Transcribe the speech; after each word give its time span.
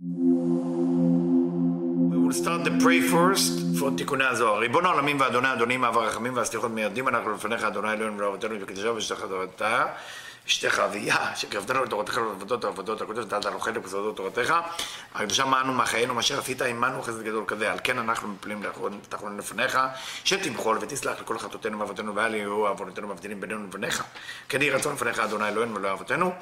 We 0.00 0.06
start 2.32 2.64
the 2.64 2.70
pray 2.82 3.00
first 3.02 3.52
for 3.78 3.96
תיקוני 3.96 4.24
הזוהר. 4.24 4.58
ריבון 4.58 4.86
העולמים 4.86 5.20
ואדוני 5.20 5.52
אדונים 5.52 5.84
אב 5.84 5.98
הרחמים 5.98 6.36
והסליחות 6.36 6.70
מיידים 6.70 7.08
אנחנו 7.08 7.30
לפניך 7.34 7.64
אדוני 7.64 7.92
אלוהינו 7.92 8.18
ולאבותינו 8.18 8.54
ובקדושה 8.56 8.92
ושתך 8.92 9.20
תורתה 9.20 9.86
אשתך 10.46 10.78
אביה 10.78 11.36
שקרבתנו 11.36 11.84
לתורתך 11.84 12.16
ולעבודות 12.16 12.64
העבודות 12.64 13.00
הקודש 13.00 13.24
דעת 13.24 13.46
אנוכי 13.46 13.70
לבסודות 13.72 14.16
תורתך. 14.16 14.54
הקדושה 15.14 15.44
מענו 15.44 15.74
מחיינו 15.74 16.14
מאשר 16.14 16.38
עשית 16.38 16.62
עמנו 16.62 17.02
חסד 17.02 17.22
גדול 17.22 17.44
כזה. 17.46 17.72
על 17.72 17.78
כן 17.84 17.98
אנחנו 17.98 18.28
מפלים 18.28 18.62
תחרון 19.08 19.38
לפניך 19.38 19.78
שתמחול 20.24 20.78
ותסלח 20.80 21.20
לכל 21.20 21.38
חטאותינו 21.38 21.80
ואבותינו 21.80 22.14
ואל 22.14 22.34
יהיו 22.34 22.66
עוונותינו 22.66 23.08
מבדילים 23.08 23.40
בינינו 23.40 23.64
לבניך. 23.64 24.04
כן 24.48 24.62
יהי 24.62 24.70
רצון 24.70 24.94
לפניך 24.94 25.18
אדוני 25.18 25.48
אלוהינו 25.48 25.74
ולאבותינו 25.74 26.32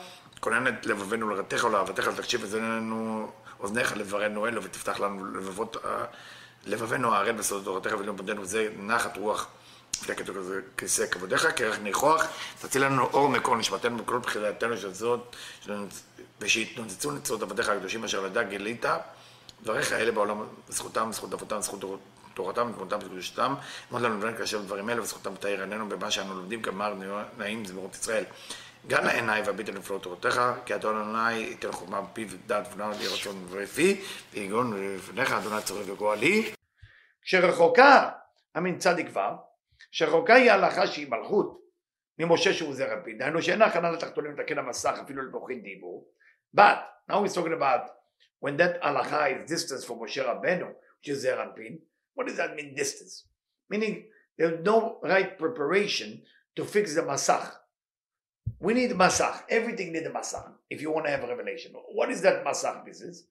כונן 0.41 0.69
את 0.69 0.87
לבבינו 0.87 1.29
לרתך 1.29 1.65
ולאהבתך 1.65 2.11
ותקשיב 2.15 2.43
אזנינו 2.43 3.31
אוזניך 3.61 3.97
לברנו 3.97 4.47
אלו 4.47 4.63
ותפתח 4.63 5.01
לנו 5.01 5.25
לבבות 5.25 5.77
לבבינו 6.67 7.15
הערל 7.15 7.33
בסודות 7.33 7.65
תורתך 7.65 8.01
ולמודנו 8.01 8.43
וזה 8.43 8.69
נחת 8.79 9.17
רוח. 9.17 9.47
לפני 10.03 10.17
כתוב 10.17 10.37
כזה 10.37 10.61
כיסא 10.77 11.07
כבודיך, 11.07 11.49
כרך 11.57 11.79
ניחוח, 11.79 12.25
תציל 12.61 12.85
לנו 12.85 13.05
אור 13.05 13.29
מקור 13.29 13.57
נשמתנו 13.57 13.99
וכל 14.03 14.19
בחילתנו 14.19 14.77
של 14.77 14.95
זאת, 14.95 15.37
ושיתנוצצו 16.41 17.11
נצרות 17.11 17.43
עבדיך 17.43 17.69
הקדושים 17.69 18.05
אשר 18.05 18.21
לדע 18.21 18.43
גילית, 18.43 18.85
דבריך 19.63 19.93
אלה 19.93 20.13
בעולם, 20.13 20.43
זכותם, 20.69 21.09
זכות 21.13 21.33
אבותם, 21.33 21.61
זכות 21.61 21.85
תורתם, 22.35 22.73
תמותם 22.77 22.99
וקדושתם, 22.99 23.55
אמרת 23.93 24.03
לנו 24.03 24.19
לבן 24.19 24.37
כאשר 24.37 24.61
דברים 24.61 24.91
אלה, 24.91 25.03
וזכותם 25.03 25.35
תאיר 25.35 25.61
עינינו 25.61 25.89
במה 25.89 26.11
שאנו 26.11 26.35
לומדים, 26.35 26.63
גמר 26.63 26.95
נעים 27.39 27.65
זמירות 27.65 27.95
ישראל. 27.95 28.25
גם 28.87 29.05
לעיניי 29.05 29.43
והביט 29.43 29.69
על 29.69 29.75
נפלאות 29.75 30.03
תורתך, 30.03 30.41
כי 30.67 30.75
אדון 30.75 30.97
אדוני 30.97 31.33
ייתן 31.33 31.73
חוכמה 31.73 32.01
בפיו 32.01 32.29
ודעת 32.31 32.69
ונאמר 32.73 32.99
לי 32.99 33.07
רצון 33.07 33.47
ופי, 33.51 34.01
ויגון 34.33 34.95
לפניך 34.97 35.33
אדוני 35.33 35.63
צורך 35.63 35.89
וגואלי. 35.89 36.53
כשרחוקה 37.23 38.11
המין 38.55 38.79
צדיק 38.79 39.07
ו' 39.17 39.19
שרחוקה 39.91 40.35
היא 40.35 40.51
ההלכה 40.51 40.87
שהיא 40.87 41.11
מלכות 41.11 41.59
ממשה 42.19 42.53
שהוא 42.53 42.75
זרע 42.75 43.05
פין, 43.05 43.19
דהיינו 43.19 43.43
שאין 43.43 43.63
הכנה 43.63 43.91
לתחתונים 43.91 44.33
לתקן 44.33 44.59
המסך 44.59 44.99
אפילו 45.05 45.23
לבוכין 45.23 45.63
דיבור, 45.63 46.09
but 46.57 46.77
now 47.11 47.15
we're 47.15 47.35
talking 47.35 47.53
about 47.53 47.91
when 48.41 48.57
that 48.57 48.83
הלכה 48.83 49.27
is 49.29 49.51
distance 49.51 49.85
from 49.89 50.03
משה 50.05 50.33
רבנו, 50.33 50.67
which 50.67 51.09
is 51.09 51.27
פין, 51.55 51.79
what 52.19 52.27
does 52.27 52.37
that 52.37 52.57
mean 52.57 52.75
distance? 52.75 53.29
meaning 53.71 54.05
there's 54.37 54.65
no 54.65 54.99
right 55.03 55.39
preparation 55.39 56.23
to 56.57 56.65
fix 56.65 56.95
the 56.95 57.03
מסך. 57.03 57.59
We 58.60 58.74
need 58.74 58.92
מסך, 58.92 59.44
everything 59.50 59.92
need 59.92 60.06
a 60.06 60.10
מסך 60.10 60.54
if 60.70 60.82
you 60.82 60.92
want 60.92 61.06
to 61.06 61.12
have 61.12 61.24
a 61.24 61.28
revelation. 61.28 61.74
What 61.74 62.10
is 62.10 62.22
that 62.22 62.44
מסך 62.46 62.86
business? 62.86 63.24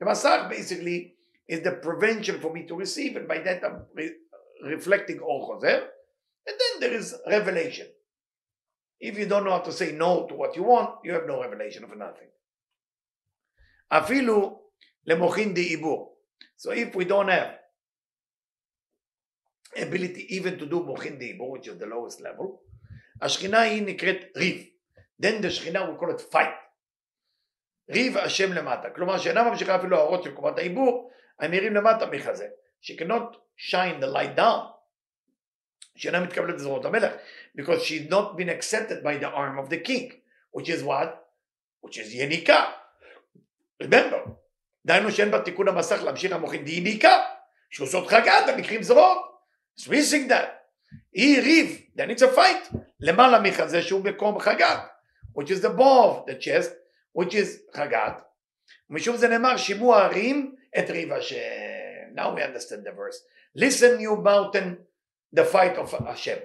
The 0.00 0.06
מסך 0.06 0.48
basically 0.48 1.14
is 1.48 1.62
the 1.62 1.72
prevention 1.72 2.40
for 2.40 2.52
me 2.52 2.66
to 2.66 2.74
receive 2.74 3.16
and 3.16 3.28
by 3.28 3.38
that 3.38 3.64
I'm 3.64 3.86
re- 3.94 4.16
reflecting 4.64 5.20
all 5.20 5.46
חוזר 5.46 5.88
And 6.46 6.56
then 6.58 6.80
there 6.80 6.94
is 6.98 7.14
revelation. 7.26 7.86
If 8.98 9.18
you 9.18 9.26
don't 9.26 9.44
know 9.44 9.52
how 9.52 9.60
to 9.60 9.72
say 9.72 9.92
no 9.92 10.26
to 10.26 10.34
what 10.34 10.56
you 10.56 10.62
want, 10.62 11.04
you 11.04 11.12
have 11.12 11.26
no 11.26 11.40
revelation 11.40 11.84
of 11.84 11.96
nothing. 11.96 12.28
אפילו 13.88 14.60
למוחין 15.06 15.54
דיבור. 15.54 16.16
So 16.56 16.70
if 16.70 16.94
we 16.94 17.04
don't 17.04 17.28
have 17.28 17.58
ability 19.76 20.26
even 20.36 20.58
to 20.58 20.66
do 20.66 20.82
מוחין 20.82 21.18
דיבור, 21.18 21.56
which 21.56 21.66
is 21.68 21.78
the 21.78 21.86
lowest 21.86 22.20
level, 22.20 22.58
השכינה 23.22 23.60
היא 23.60 23.82
נקראת 23.82 24.36
ריב. 24.36 24.66
Then 25.21 25.41
the 25.41 25.49
שכינה 25.49 25.89
we 25.89 26.01
call 26.01 26.09
it 26.09 26.33
fight. 26.33 26.65
ריב 27.89 28.17
השם 28.17 28.53
למטה. 28.53 28.89
כלומר 28.89 29.17
שאינה 29.17 29.43
ממשיכה 29.43 29.75
אפילו 29.75 29.97
האורות 29.97 30.23
של 30.23 30.31
קומת 30.31 30.57
העיבור, 30.57 31.11
הנראים 31.39 31.75
למטה 31.75 32.05
מחזה. 32.05 32.47
Cannot 32.83 33.35
shine 33.57 34.01
the 34.01 34.07
light 34.15 34.39
down. 34.39 34.75
שאינה 35.95 36.19
מתקבלת 36.19 36.55
לזרועות 36.55 36.85
המלך, 36.85 37.13
because 37.57 37.81
she's 37.83 38.09
not 38.09 38.37
been 38.37 38.49
accepted 38.49 39.03
by 39.03 39.17
the 39.23 39.27
arm 39.27 39.59
of 39.59 39.69
the 39.69 39.77
king, 39.77 40.11
which 40.51 40.69
is 40.69 40.83
what? 40.83 41.09
which 41.85 41.97
is 41.97 42.13
יניקה. 42.13 42.71
remember, 43.83 44.29
דהיינו 44.85 45.11
שאין 45.11 45.31
בתיקון 45.31 45.67
המסך 45.67 46.03
להמשיך 46.03 46.31
המוחין 46.31 46.65
דייניקה, 46.65 47.23
שעושות 47.69 48.07
חגת 48.07 48.43
במקרים 48.47 48.83
זרועות. 48.83 49.35
it's 49.79 49.83
missing 49.83 50.29
that. 50.29 50.47
היא 51.13 51.41
ריב, 51.41 51.81
then 51.97 52.17
it's 52.17 52.21
a 52.21 52.37
fight, 52.37 52.77
למעלה 52.99 53.39
מחזה 53.39 53.81
שהוא 53.81 54.03
מקום 54.03 54.39
חגת, 54.39 54.79
which 55.34 55.50
is 55.50 55.60
the 55.60 55.70
above 55.70 56.26
the 56.26 56.34
chest, 56.34 56.72
which 57.12 57.34
is 57.34 57.60
חגת. 57.76 58.22
משום 58.90 59.16
זה 59.16 59.28
נאמר 59.28 59.56
שימוע 59.56 59.98
הרים 60.02 60.54
את 60.78 60.90
ריב 60.90 61.12
השם. 61.12 61.36
now 62.14 62.34
we 62.34 62.42
understand 62.42 62.84
the 62.84 62.92
verse. 62.92 63.18
listen 63.54 64.00
you 64.00 64.16
mountain 64.16 64.78
the 65.32 65.44
fight 65.44 65.76
of 65.76 65.90
Hashem. 65.92 66.38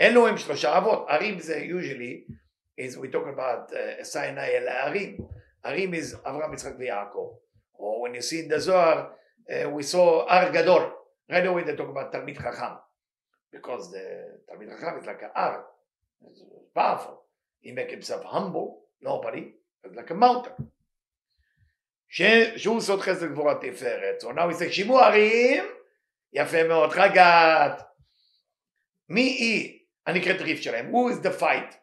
אלו 0.00 0.26
הם 0.26 0.36
שלושה 0.36 0.78
אבות, 0.78 1.06
ערים 1.08 1.40
זה 1.40 1.56
usually, 1.56 2.32
is 2.80 2.96
we 2.96 3.08
talk 3.08 3.26
about 3.26 3.72
uh, 3.72 4.02
Sinai 4.02 4.38
אל 4.38 4.68
הערים, 4.68 5.16
ערים 5.62 5.94
is 5.94 6.16
אברהם, 6.28 6.54
יצחק 6.54 6.72
ויעקב, 6.78 7.36
or 7.74 8.02
when 8.02 8.14
you 8.14 8.22
see 8.22 8.40
in 8.40 8.48
the 8.48 8.60
Zohar, 8.60 9.12
uh, 9.48 9.70
we 9.70 9.82
saw 9.82 10.28
הר 10.28 10.52
גדול, 10.52 10.92
right 11.30 11.46
away 11.46 11.62
they 11.64 11.76
talk 11.76 11.88
about 11.88 12.12
תלמיד 12.12 12.38
חכם, 12.38 12.74
because 13.56 13.90
the 13.92 14.04
תלמיד 14.46 14.68
חכם 14.72 15.00
is 15.00 15.06
like 15.06 15.22
an 15.22 15.30
הר, 15.34 15.62
it's 16.24 16.40
powerful, 16.74 17.14
He 17.61 17.71
make 17.71 17.91
himself 17.91 18.23
humble, 18.23 18.67
nobody, 19.01 19.53
like 19.95 20.11
a 20.11 20.13
mountain. 20.13 20.65
שהוא 22.57 22.81
סוד 22.81 23.01
חסד 23.01 23.31
גבורת 23.31 23.57
תפארת, 23.65 24.21
so 24.21 24.25
now 24.25 24.47
we 24.49 24.59
say 24.59 24.71
שימוע 24.71 25.07
ערים, 25.07 25.63
יפה 26.33 26.67
מאוד, 26.67 26.89
חגת, 26.89 27.83
מי 29.09 29.21
היא 29.21 29.79
הנקראת 30.07 30.41
ריף 30.41 30.61
שלהם? 30.61 30.91
who 30.95 31.11
is 31.11 31.25
the 31.25 31.41
fight? 31.41 31.75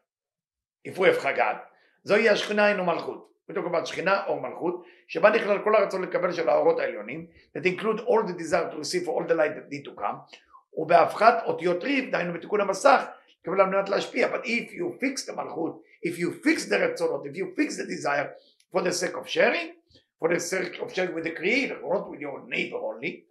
if 0.88 0.98
we 0.98 1.03
have 1.03 1.20
חגת, 1.20 1.56
זוהי 2.04 2.28
השכינה 2.28 2.69
אינו 2.69 2.84
מלכות. 2.84 3.26
בדיוק 3.48 3.66
about 3.66 3.84
שכינה 3.84 4.26
או 4.26 4.41
מלכות, 4.41 4.84
שבה 5.09 5.31
נכלל 5.31 5.65
כל 5.65 5.76
הרצון 5.76 6.03
לקבל 6.03 6.32
של 6.32 6.48
האורות 6.48 6.78
העליונים, 6.78 7.26
that 7.56 7.60
include 7.60 8.00
all 8.00 8.22
the 8.28 8.32
desire 8.32 8.70
to 8.72 8.76
receive 8.76 9.04
for 9.06 9.10
all 9.10 9.28
the 9.28 9.34
light 9.34 9.54
that 9.56 9.72
need 9.72 9.91
to 9.91 10.00
come, 10.00 10.36
ובהפחת 10.75 11.42
אותיות 11.47 11.84
ריף, 11.84 12.10
דהיינו 12.10 12.32
בתיקון 12.32 12.60
המסך, 12.60 13.04
לקבל 13.45 13.61
על 13.61 13.67
מנת 13.67 13.89
להשפיע. 13.89 14.35
but 14.35 14.45
if 14.45 14.72
you 14.72 14.99
fix 14.99 15.25
the 15.25 15.35
מלכות, 15.35 15.81
if 16.05 16.17
you 16.19 16.45
fix 16.45 16.69
the 16.69 16.75
רצונות, 16.75 17.25
if 17.25 17.35
you 17.35 17.55
fix 17.55 17.77
the 17.77 17.85
desire 17.85 18.29
for 18.72 18.81
the 18.81 18.91
sake 18.91 19.17
of 19.17 19.27
sharing, 19.27 19.72
for 20.19 20.29
the 20.33 20.39
sake 20.39 20.79
of 20.81 20.94
sharing 20.94 21.13
with 21.16 21.23
the 21.23 21.31
creator, 21.31 21.77
not 21.81 22.09
with 22.09 22.19
your 22.19 22.44
neighbor 22.47 22.77
only, 22.77 23.25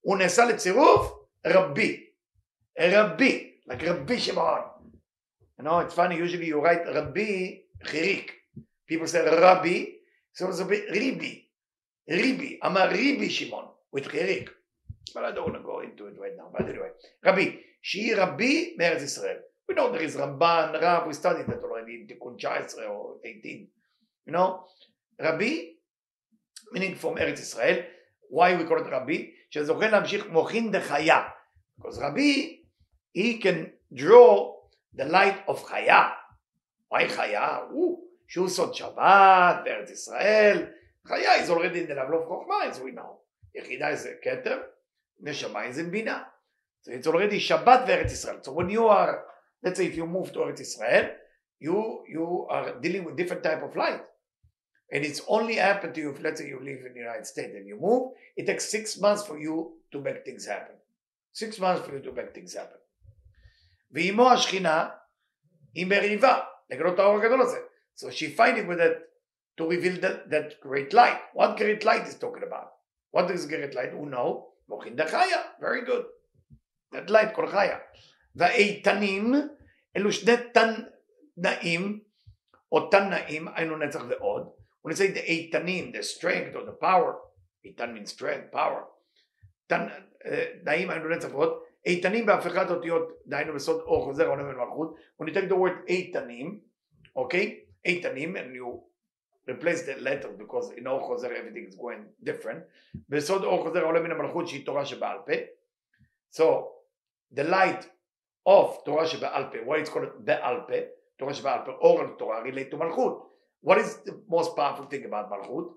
הוא 0.00 0.16
נעשה 0.16 0.44
לצירוף 0.44 1.12
רבי. 1.46 2.10
Rabbi, 2.78 3.52
like 3.68 3.82
Rabbi 3.82 4.16
Shimon. 4.16 4.62
You 5.58 5.64
know, 5.64 5.78
it's 5.78 5.94
funny, 5.94 6.16
usually 6.16 6.46
you 6.46 6.60
write 6.60 6.84
Rabbi 6.86 7.58
Chirik. 7.84 8.30
People 8.88 9.06
say 9.06 9.24
Rabbi, 9.24 9.84
so 10.32 10.48
it's 10.48 10.58
a 10.58 10.64
bit 10.64 10.88
Ribi. 10.90 11.44
Ribi. 12.10 12.58
I'm 12.60 12.76
a 12.76 12.88
Ribi 12.88 13.30
Shimon 13.30 13.66
with 13.92 14.08
Chirik. 14.08 14.48
But 15.14 15.24
I 15.24 15.30
don't 15.30 15.44
want 15.44 15.56
to 15.56 15.62
go 15.62 15.80
into 15.80 16.06
it 16.06 16.16
right 16.20 16.36
now. 16.36 16.48
But 16.52 16.68
anyway, 16.68 16.90
Rabbi. 17.24 17.56
She 17.80 18.14
Rabbi 18.14 18.76
Meretz 18.80 19.02
Israel. 19.02 19.40
We 19.68 19.74
know 19.74 19.90
there 19.90 20.02
is 20.02 20.16
Ramban, 20.16 20.80
Rab, 20.80 21.06
we 21.06 21.14
studied 21.14 21.46
that 21.46 21.62
already 21.62 21.94
in 21.94 22.06
Tikkun 22.06 22.42
19 22.42 22.84
or 22.84 23.16
18. 23.24 23.68
You 24.26 24.32
know, 24.32 24.66
Rabbi, 25.18 25.52
meaning 26.72 26.94
from 26.96 27.16
Eretz 27.16 27.40
Israel. 27.40 27.84
Why 28.28 28.56
we 28.56 28.64
call 28.64 28.80
it 28.80 28.90
Rabbi? 28.90 29.30
שזוכה 29.50 29.88
להמשיך 29.88 30.26
מוחין 30.26 30.70
דחיה. 30.70 31.22
Because 31.76 31.98
Rabbi 32.00 32.64
he 33.14 33.38
can 33.38 33.70
draw 33.92 34.54
the 34.92 35.04
light 35.04 35.48
of 35.48 35.62
חיה. 35.62 36.10
Why 36.90 37.08
חיה? 37.08 37.58
Ooh, 37.72 38.00
שהוא 38.28 38.48
סוד 38.48 38.74
שבת 38.74 39.56
בארץ 39.64 39.90
ישראל. 39.90 40.66
חיה 41.06 41.44
is 41.44 41.50
already 41.50 41.80
in 41.80 41.86
the 41.86 41.94
level 41.94 42.14
of 42.14 42.28
חוכמה 42.28 42.70
as 42.70 42.78
we 42.78 42.92
know. 42.96 43.20
יחידה 43.54 43.94
זה 43.94 44.14
כתר, 44.22 44.62
נשמה 45.20 45.72
זה 45.72 45.84
בינה. 45.84 46.22
So 46.82 46.90
it's 46.90 47.06
already 47.06 47.38
שבת 47.38 47.80
בארץ 47.86 48.12
ישראל. 48.12 48.38
So 48.42 48.50
when 48.50 48.70
you 48.70 48.88
are, 48.88 49.14
let's 49.62 49.78
say 49.78 49.86
if 49.86 49.96
you 49.96 50.06
move 50.06 50.32
to 50.32 50.40
ארץ 50.40 50.60
ישראל, 50.60 51.10
you, 51.60 52.04
you 52.08 52.46
are 52.50 52.80
dealing 52.80 53.04
with 53.04 53.16
different 53.16 53.42
type 53.42 53.62
of 53.62 53.74
light. 53.76 54.02
And 54.92 55.04
it's 55.04 55.22
only 55.28 55.54
happened 55.54 55.94
to 55.94 56.00
you 56.00 56.10
if 56.10 56.20
let's 56.22 56.40
say 56.40 56.48
you 56.48 56.58
live 56.58 56.84
in 56.86 56.92
the 56.92 57.00
United 57.00 57.26
States 57.26 57.54
and 57.56 57.66
you 57.66 57.76
move, 57.80 58.12
it 58.36 58.46
takes 58.46 58.68
six 58.68 58.98
months 59.00 59.26
for 59.26 59.38
you 59.38 59.72
to 59.92 60.00
make 60.00 60.24
things 60.24 60.46
happen. 60.46 60.76
Six 61.32 61.58
months 61.58 61.86
for 61.86 61.94
you 61.96 62.02
to 62.02 62.12
make 62.12 62.34
things 62.34 62.54
happen. 62.54 62.78
ואימו 63.92 64.30
השכינה 64.32 64.88
היא 65.74 65.86
מריבה 65.86 66.40
לגלות 66.70 66.98
האור 66.98 67.18
הגדול 67.18 67.42
הזה. 67.42 67.58
So 67.96 68.10
she 68.10 68.28
fighting 68.36 68.66
with 68.66 68.80
it 68.80 68.98
to 69.56 69.68
reveal 69.68 70.00
that, 70.00 70.30
that 70.30 70.60
great 70.60 70.92
light. 70.92 71.18
What 71.32 71.56
great 71.56 71.84
light 71.84 72.06
is 72.06 72.16
talking 72.16 72.42
about? 72.42 72.68
What 73.12 73.30
is 73.30 73.46
great 73.46 73.74
light? 73.74 73.92
הוא 73.92 74.10
know, 74.10 74.44
מוחין 74.68 74.96
דחיה, 74.96 75.42
very 75.60 75.82
good. 75.86 76.04
that 76.92 77.10
light 77.10 77.34
כל 77.34 77.46
חיה. 77.46 77.78
והאיתנים 78.39 79.33
אלו 79.97 80.11
שני 80.11 80.33
תנאים, 81.35 81.99
או 82.71 82.89
תנאים, 82.89 83.47
היינו 83.55 83.77
נצח 83.77 84.03
ועוד, 84.09 84.49
when 84.87 84.91
you 84.91 84.95
say 84.95 85.13
the 85.15 85.19
איתנים, 85.19 85.91
the 85.95 86.03
strength 86.03 86.55
or 86.55 86.61
the 86.61 86.83
power, 86.83 87.13
איתן 87.65 87.95
means 87.95 88.11
strength, 88.11 88.55
power, 88.55 88.83
תנ, 89.67 89.87
תנאים 90.63 90.89
היינו 90.89 91.09
לצפות, 91.09 91.65
איתנים 91.85 92.25
בהפיכת 92.25 92.69
אותיות, 92.69 93.11
דהיינו 93.25 93.53
בסוד 93.53 93.81
אור 93.81 94.03
חוזר 94.03 94.25
העולם 94.25 94.47
ולמלכות, 94.47 94.95
when 95.21 95.25
you 95.25 95.33
take 95.33 95.49
the 95.49 95.55
word 95.55 95.87
איתנים, 95.87 96.59
okay, 97.17 97.45
איתנים, 97.85 98.35
and 98.35 98.55
you 98.55 98.79
replace 99.51 99.81
the 99.81 100.01
letter 100.01 100.29
because 100.37 100.77
in 100.77 100.87
אור 100.87 100.99
חוזר 101.07 101.29
everything 101.29 101.73
is 101.73 101.75
going 101.75 102.29
different, 102.29 102.59
בסוד 103.09 103.43
אור 103.43 103.63
חוזר 103.63 103.79
העולם 103.79 104.03
מן 104.03 104.11
המלכות 104.11 104.47
שהיא 104.47 104.65
תורה 104.65 104.85
שבעל 104.85 105.17
פה, 105.25 105.33
so 106.35 106.43
the 107.35 107.43
light 107.43 107.98
of 108.45 108.83
Torah 108.85 109.05
shebe'alpeh, 109.05 109.65
Why 109.65 109.77
it's 109.77 109.89
called 109.89 110.25
Baal 110.25 110.65
Torah 111.19 111.33
Shebaal 111.33 111.65
Peh, 111.65 111.71
oral 111.81 112.15
Torah 112.17 112.41
relate 112.43 112.71
to 112.71 112.77
Malchut. 112.77 113.21
What 113.61 113.77
is 113.77 113.97
the 114.05 114.21
most 114.27 114.55
powerful 114.55 114.85
thing 114.85 115.05
about 115.05 115.29
Malchut? 115.29 115.71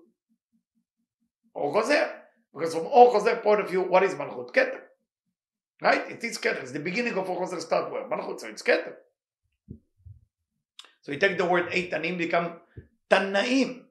Or 1.53 1.73
Chozer. 1.73 2.09
Because 2.53 2.73
from 2.73 2.87
Or 2.87 3.13
Chozer 3.13 3.43
point 3.43 3.59
of 3.59 3.69
view, 3.69 3.81
what 3.81 4.03
is 4.03 4.13
Malchut? 4.15 4.53
Keter. 4.53 4.79
Right? 5.81 6.09
It 6.09 6.23
is 6.23 6.37
Keter. 6.37 6.61
It's 6.61 6.71
the 6.71 6.79
beginning 6.79 7.17
of 7.17 7.29
Or 7.29 7.45
Chozer 7.45 7.59
start 7.59 7.91
where? 7.91 8.07
Malchut, 8.07 8.39
so 8.39 8.47
it's 8.47 8.63
Keter. 8.63 8.93
So 11.01 11.11
you 11.11 11.19
take 11.19 11.37
the 11.37 11.45
word 11.45 11.69
Eitanim, 11.71 12.17
become 12.17 12.61
Tanaim. 13.09 13.81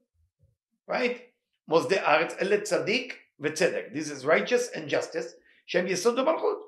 Right? 0.87 1.21
Mosde 1.69 1.91
Aretz 1.91 2.41
Ele 2.41 2.59
Tzadik 2.63 3.13
V'Tzedek. 3.43 3.93
This 3.93 4.11
is 4.11 4.25
righteous 4.25 4.71
and 4.75 4.89
justice. 4.89 5.35
Shem 5.67 5.87
Yesod 5.87 6.17
Malchut. 6.17 6.61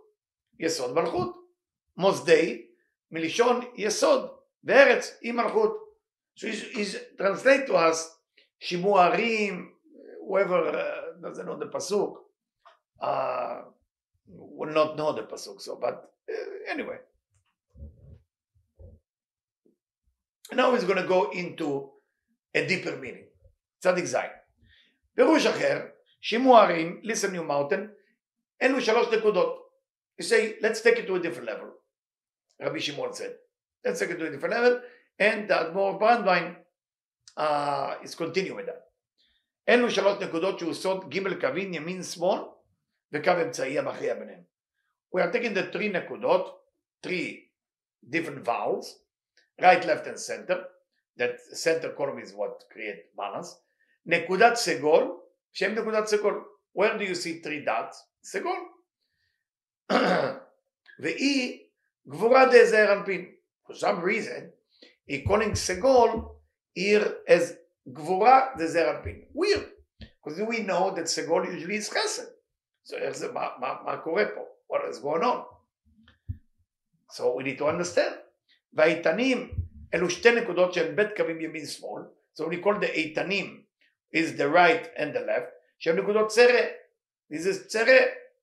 Yesod 0.60 0.94
Malchut. 0.94 1.32
מוסדי, 1.97 2.67
מלשון 3.11 3.59
יסוד, 3.75 4.31
וארץ 4.63 5.17
היא 5.21 5.33
מלכות. 5.33 5.89
So 6.35 6.47
he's, 6.47 6.61
he's 6.61 6.95
translate 7.17 7.67
to 7.67 7.73
us 7.73 8.19
שימוערים, 8.59 9.71
whoever 10.27 10.67
uh, 10.67 11.21
doesn't 11.21 11.45
know 11.45 11.57
the 11.57 11.65
pasuk 11.65 12.17
uh, 13.01 13.61
will 14.27 14.73
not 14.73 14.97
know 14.97 15.13
the 15.13 15.23
pasuk. 15.23 15.61
So, 15.61 15.77
but 15.81 16.11
uh, 16.29 16.71
anyway. 16.71 16.97
Now 20.51 20.73
he's 20.73 20.83
going 20.83 21.01
to 21.01 21.07
go 21.07 21.31
into 21.31 21.91
a 22.53 22.65
deeper 22.65 22.95
meaning. 22.97 23.25
צדיק 23.79 24.05
זין. 24.05 24.29
פירוש 25.15 25.45
אחר, 25.45 25.87
שימוערים, 26.21 27.01
listen 27.03 27.33
you 27.33 27.43
mountain, 27.43 27.87
אלו 28.61 28.81
שלוש 28.81 29.07
נקודות. 29.13 29.71
You 30.21 30.25
say, 30.25 30.57
let's 30.61 30.81
take 30.81 30.97
it 30.97 31.07
to 31.07 31.15
a 31.15 31.19
different 31.19 31.47
level. 31.47 31.69
Rabbi 32.59 32.79
Shimon 32.79 33.13
said, 33.13 33.35
let's 33.83 33.99
take 33.99 34.11
it 34.11 34.17
to 34.17 34.27
a 34.27 34.31
different 34.31 34.55
level. 34.55 34.81
and 35.19 35.49
the 35.49 35.53
Admor 35.53 35.99
Brandwein 35.99 36.55
uh, 37.35 37.95
is 38.03 38.15
continuing 38.15 38.55
with 38.57 38.65
that. 38.67 38.85
אלו 39.69 39.91
שלוש 39.91 40.23
נקודות 40.23 40.59
שהוא 40.59 40.73
סוד 40.73 41.13
ג' 41.15 41.39
קווים 41.41 41.73
ימין 41.73 42.03
שמאל 42.03 42.39
וקו 43.13 43.31
אמצעי 43.43 43.79
המכריע 43.79 44.13
ביניהם. 44.13 44.43
We 45.15 45.21
are 45.21 45.31
taking 45.31 45.53
the 45.53 45.71
three 45.73 45.89
נקודות, 45.89 46.61
three 47.03 47.51
different 48.09 48.43
vowels, 48.43 48.85
right, 49.61 49.85
left 49.85 50.07
and 50.07 50.19
center, 50.19 50.65
that 51.17 51.39
center 51.53 51.89
column 51.97 52.19
is 52.19 52.33
what 52.33 52.63
create 52.71 53.15
balance, 53.15 53.55
נקודת 54.05 54.55
סגול, 54.55 55.21
שם 55.53 55.71
נקודת 55.71 56.07
סגול, 56.07 56.45
where 56.77 56.97
do 56.97 57.03
you 57.03 57.15
see 57.15 57.43
three 57.43 57.65
dots? 57.65 57.95
סגול. 58.23 58.59
והיא 60.99 61.62
גבורה 62.07 62.45
דזעיר 62.45 62.93
אנפין. 62.93 63.31
For 63.67 63.73
some 63.73 64.03
reason, 64.03 64.43
היא 65.07 65.27
calling 65.27 65.55
סגול 65.55 66.09
here 66.79 67.07
as 67.27 67.53
גבורה 67.87 68.53
דזעיר 68.57 68.91
אנפין. 68.91 69.25
Weird. 69.35 69.65
Because 70.03 70.39
we 70.39 70.59
know 70.59 70.95
that 70.95 71.05
סגול 71.05 71.45
usually 71.45 71.77
is 71.77 71.89
חסד. 71.89 72.27
So 72.85 72.95
איך 72.95 73.17
זה, 73.17 73.31
מה, 73.31 73.49
מה, 73.59 73.75
מה 73.85 73.97
קורה 73.97 74.23
פה? 74.35 74.41
What 74.73 74.81
is 74.91 74.99
going 74.99 75.23
on? 75.23 75.43
So 77.11 77.35
we 77.35 77.43
need 77.43 77.57
to 77.57 77.65
understand. 77.65 78.15
והאיתנים 78.73 79.51
אלו 79.93 80.09
שתי 80.09 80.31
נקודות 80.31 80.73
שהן 80.73 80.95
בית 80.95 81.07
קווים 81.17 81.41
ימין 81.41 81.65
שמאל. 81.65 82.03
So 82.39 82.43
we 82.43 82.63
call 82.63 82.79
the 82.79 82.89
איתנים 82.93 83.63
is 84.15 84.37
the 84.37 84.47
right 84.47 84.85
and 84.95 85.13
the 85.13 85.19
left, 85.19 85.51
שהן 85.79 85.99
נקודות 85.99 86.27
צרה. 86.27 86.61
This 87.33 87.45
is 87.45 87.67
צרה. 87.67 87.99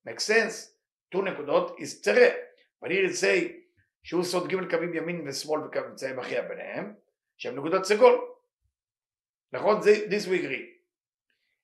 makes 0.08 0.24
sense. 0.24 0.70
two 1.14 1.22
נקודות 1.22 1.76
is 1.78 2.02
צרה. 2.02 2.28
But 2.80 2.90
here 2.90 3.04
it 3.04 3.16
say 3.16 3.66
שהוא 4.02 4.24
סוד 4.24 4.48
ג' 4.48 4.70
קווים 4.70 4.94
ימין 4.94 5.28
ושמאל 5.28 5.60
וקו 5.60 5.78
אמצעי 5.90 6.12
מכריע 6.12 6.48
ביניהם, 6.48 6.94
שהם 7.36 7.56
נקודות 7.56 7.84
סגול. 7.84 8.18
נכון? 9.52 9.82
זה, 9.82 10.06
this 10.08 10.26
we 10.26 10.44
agree. 10.44 10.76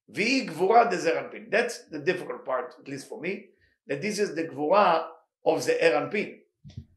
והיא 0.09 0.49
גבורה 0.49 0.85
דזר 0.85 1.19
אנפין. 1.19 1.51
That's 1.51 1.93
the 1.93 1.99
difficult 1.99 2.45
part, 2.45 2.75
at 2.81 2.89
least 2.89 3.09
for 3.09 3.21
me, 3.21 3.47
that 3.89 4.03
this 4.03 4.19
is 4.19 4.35
the 4.35 4.43
גבורה 4.43 5.09
of 5.47 5.67
the 5.67 5.83
ער 5.83 5.99
אנפין. 5.99 6.39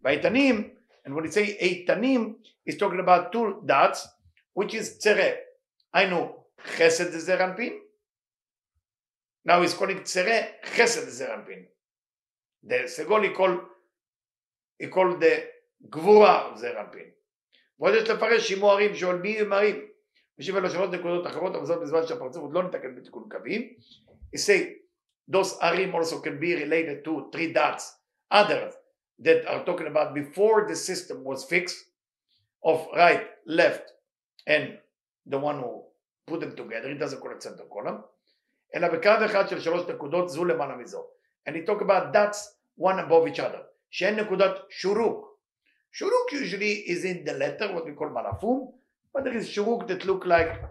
והאיתנים, 0.02 0.76
and 1.06 1.14
when 1.16 1.24
we 1.24 1.32
say 1.32 1.58
איתנים, 1.60 2.36
is 2.70 2.78
talking 2.78 3.00
about 3.00 3.32
two 3.32 3.62
dots, 3.66 4.08
which 4.54 4.74
is 4.74 4.98
צרה. 5.00 5.32
היינו 5.94 6.46
חסד 6.64 7.08
דזר 7.08 7.44
אנפין. 7.44 7.80
Now 9.48 9.62
he's 9.62 9.80
calling 9.80 10.04
צרה 10.04 10.42
חסד 10.66 11.06
דזר 11.08 11.34
אנפין. 11.34 11.66
The 12.66 12.86
סגול 12.86 13.26
he 13.26 13.38
called 13.38 13.69
called 14.89 15.21
the 15.21 15.41
גבורה 15.91 16.53
זעיר 16.57 16.81
אנפין. 16.81 17.11
ועוד 17.79 17.95
יש 17.95 18.11
לפרש 18.11 18.49
שימוערים 18.49 18.95
שעול 18.95 19.17
מי 19.17 19.39
הם 19.39 19.53
ערים. 19.53 19.87
משיב 20.39 20.57
על 20.57 20.67
השאלות 20.67 20.91
נקודות 20.91 21.27
אחרות 21.27 21.55
אבל 21.55 21.79
בזמן 21.83 22.07
שהפרצוף 22.07 22.43
עוד 22.43 22.53
לא 22.53 22.63
נתקן 22.63 22.95
בתיקון 22.95 23.29
קווים. 23.31 23.75
Those 25.31 25.63
ערים 25.63 25.95
also 25.95 26.21
can 26.25 26.41
be 26.41 26.55
related 26.55 27.05
to 27.05 27.31
three 27.33 27.53
dots 27.53 27.85
others 28.31 28.75
that 29.21 29.47
are 29.47 29.65
talking 29.65 29.87
about 29.87 30.15
before 30.15 30.67
the 30.69 30.77
system 30.77 31.25
was 31.25 31.45
fixed 31.45 31.79
of 32.65 32.87
right, 32.95 33.27
left 33.47 33.85
and 34.47 34.79
the 35.27 35.39
one 35.39 35.59
who 35.61 35.85
put 36.27 36.41
them 36.41 36.57
together, 36.57 36.91
it 36.91 36.99
doesn't 36.99 37.21
call 37.21 37.33
it 37.33 37.43
center 37.43 37.65
column, 37.73 38.03
אלא 38.75 38.89
בקו 38.89 39.11
אחד 39.27 39.49
של 39.49 39.61
שלוש 39.61 39.89
נקודות 39.89 40.29
זו 40.29 40.45
למעלה 40.45 40.77
מזו. 40.77 41.07
And 41.49 41.53
he 41.53 41.63
talk 41.65 41.81
about 41.81 42.13
dots 42.13 42.55
one 42.77 42.99
above 42.99 43.29
each 43.29 43.41
other. 43.41 43.63
שאין 43.90 44.20
נקודת 44.20 44.52
שורוק. 44.70 45.40
שורוק 45.92 46.32
usually 46.32 46.88
is 46.88 47.04
in 47.06 47.28
the 47.28 47.34
letter, 47.34 47.68
what 47.74 47.86
we 47.86 48.00
call 48.00 48.10
מלאפום, 48.10 48.72
but 49.18 49.22
there 49.24 49.38
is 49.38 49.46
שורוק 49.46 49.84
that 49.84 50.06
look 50.06 50.26
like 50.26 50.62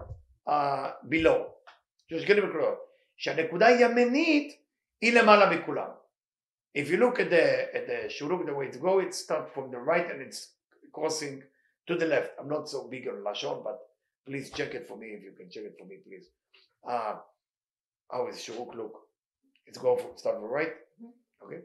uh, 0.48 1.08
below. 1.08 1.54
שיש 2.08 2.26
כאלה 2.26 2.46
מקורות. 2.46 2.78
שהנקודה 3.16 3.66
הימנית 3.66 4.60
היא 5.00 5.12
למעלה 5.12 5.50
מכולם. 5.50 5.90
If 6.76 6.90
you 6.90 6.96
look 6.96 7.20
at 7.20 7.30
the, 7.30 7.74
at 7.76 7.86
the 7.86 8.08
shuruk, 8.08 8.44
the 8.46 8.52
way 8.52 8.66
it 8.66 8.80
go, 8.80 8.98
it 8.98 9.14
starts 9.14 9.52
from 9.54 9.70
the 9.70 9.78
right 9.78 10.10
and 10.10 10.20
it's 10.20 10.54
crossing 10.92 11.42
to 11.86 11.94
the 11.94 12.06
left. 12.06 12.32
I'm 12.38 12.48
not 12.48 12.68
so 12.68 12.88
big 12.88 13.06
on 13.06 13.22
Lashon, 13.22 13.62
but 13.62 13.78
please 14.26 14.50
check 14.50 14.74
it 14.74 14.88
for 14.88 14.96
me 14.96 15.08
if 15.16 15.22
you 15.22 15.32
can 15.38 15.48
check 15.50 15.64
it 15.64 15.76
for 15.78 15.86
me, 15.86 15.96
please. 16.04 16.26
Uh, 16.88 17.14
how 18.10 18.26
is 18.28 18.36
shuruk 18.38 18.74
look? 18.74 18.94
It's 19.66 19.78
go 19.78 19.96
from 19.96 20.16
start 20.16 20.36
from 20.36 20.50
right. 20.50 20.74
Okay. 21.44 21.60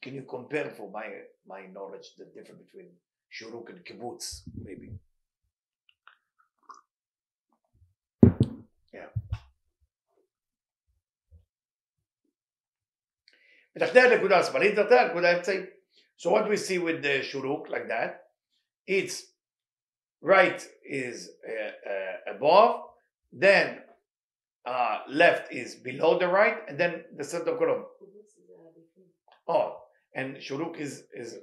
Can 0.00 0.14
you 0.14 0.22
compare 0.22 0.70
for 0.70 0.90
my 0.90 1.06
my 1.46 1.66
knowledge 1.72 2.14
the 2.16 2.24
difference 2.26 2.62
between 2.62 2.88
shuruk 3.32 3.68
and 3.70 3.84
kibbutz, 3.84 4.42
maybe? 4.56 4.92
Yeah. 8.92 9.08
So 16.16 16.30
what 16.30 16.48
we 16.48 16.56
see 16.56 16.78
with 16.78 17.02
the 17.02 17.20
shuruk 17.20 17.68
like 17.68 17.88
that, 17.88 18.24
it's 18.86 19.24
right 20.20 20.66
is 20.84 21.30
uh, 21.46 21.90
uh, 21.90 22.34
above, 22.36 22.82
then 23.32 23.78
uh, 24.64 25.00
left 25.08 25.52
is 25.52 25.74
below 25.76 26.18
the 26.18 26.28
right, 26.28 26.58
and 26.68 26.78
then 26.78 27.04
the 27.16 27.24
center 27.24 27.56
column. 27.56 27.84
Oh, 29.46 29.76
and 30.18 30.36
shuruk 30.46 30.80
is 30.84 31.04
is. 31.14 31.36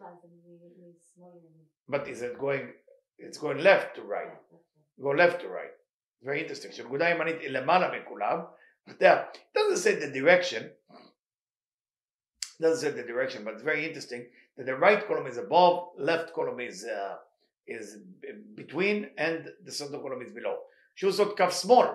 But 1.88 2.08
is 2.14 2.22
it 2.22 2.38
going? 2.46 2.66
It's 3.18 3.38
going 3.38 3.60
left 3.70 3.96
to 3.96 4.02
right. 4.02 4.34
Go 5.02 5.12
left 5.12 5.42
to 5.42 5.48
right. 5.48 5.74
Very 6.22 6.42
interesting. 6.42 6.72
Surguda 6.72 7.06
Yamanit 7.12 7.40
ilamana 7.48 7.88
mekulam. 7.96 8.48
But 8.86 9.00
there, 9.00 9.28
it 9.34 9.54
doesn't 9.54 9.78
say 9.78 9.96
the 9.96 10.12
direction. 10.20 10.72
Doesn't 12.60 12.82
say 12.84 12.92
the 13.02 13.08
direction, 13.08 13.44
but 13.46 13.54
it's 13.54 13.64
very 13.64 13.86
interesting 13.88 14.26
that 14.58 14.66
the 14.66 14.76
right 14.76 15.06
column 15.08 15.28
is 15.28 15.38
above, 15.38 15.90
left 15.98 16.34
column 16.34 16.60
is 16.60 16.86
uh, 16.86 17.16
is 17.68 17.98
between, 18.56 19.10
and 19.18 19.50
the 19.66 19.72
center 19.72 20.00
column 20.00 20.22
is 20.22 20.32
below. 20.32 20.56
Shusot 21.02 21.38
kaf 21.38 21.54
small, 21.54 21.88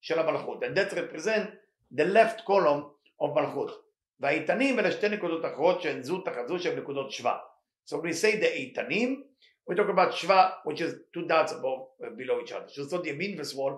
shel 0.00 0.18
malchut, 0.18 0.64
and 0.66 0.76
that 0.76 0.92
represents 0.92 1.52
the 1.90 2.04
left 2.04 2.44
column 2.44 2.84
of 3.20 3.30
malchut. 3.34 3.72
והאיתנים 4.19 4.79
אלה 4.79 4.91
שתי 4.91 5.09
נקודות 5.09 5.45
אחרות 5.45 5.81
שהן 5.81 6.03
זו 6.03 6.21
תחת 6.21 6.47
זו 6.47 6.59
שהן 6.59 6.79
נקודות 6.79 7.11
שווה. 7.11 7.39
So 7.85 7.93
we 7.93 8.13
say 8.13 8.39
the 8.41 8.47
איתנים, 8.53 9.23
we 9.69 9.75
talk 9.75 9.89
about 9.89 10.11
shva, 10.13 10.51
which 10.63 10.81
is 10.81 10.93
two 11.13 11.27
dots 11.27 11.51
above, 11.51 11.87
uh, 12.01 12.09
below 12.17 12.41
each 12.43 12.51
other. 12.51 12.67
שזאת 12.67 13.05
ימין 13.05 13.41
ושמאל 13.41 13.73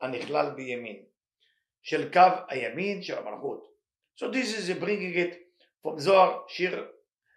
הנכלל 0.00 0.50
בימין. 0.50 1.02
של 1.82 2.12
קו 2.12 2.20
הימין 2.48 3.02
של 3.02 3.18
המלכות. 3.18 3.70
So 4.16 4.28
this 4.28 4.58
is 4.58 4.82
bringing 4.82 5.14
it 5.14 5.34
from 5.82 5.98
זוהר, 5.98 6.38
שיר 6.48 6.86